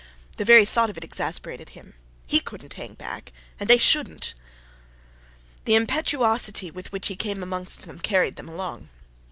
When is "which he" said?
6.91-7.15